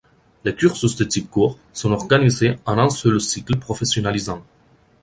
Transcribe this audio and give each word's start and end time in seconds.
Les 0.45 0.55
cursus 0.55 0.95
de 0.95 1.03
type 1.03 1.29
court 1.29 1.59
sont 1.73 1.91
organisés 1.91 2.57
en 2.65 2.79
un 2.79 2.89
seul 2.89 3.21
cycle 3.21 3.59
professionnalisant. 3.59 4.43